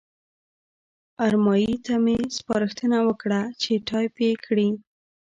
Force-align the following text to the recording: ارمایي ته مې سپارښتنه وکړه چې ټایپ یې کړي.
ارمایي 1.25 1.75
ته 1.85 1.93
مې 2.03 2.17
سپارښتنه 2.37 2.97
وکړه 3.07 3.41
چې 3.61 3.71
ټایپ 3.87 4.15
یې 4.25 4.31
کړي. 4.45 4.69